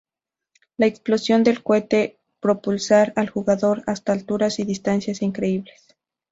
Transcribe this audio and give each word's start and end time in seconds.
La 0.77 0.87
explosión 0.87 1.43
del 1.43 1.61
cohete 1.61 2.17
propulsa 2.39 3.03
al 3.15 3.29
jugador 3.29 3.83
hasta 3.85 4.13
alturas 4.13 4.57
y 4.57 4.63
distancias 4.63 5.21
increíbles. 5.21 5.95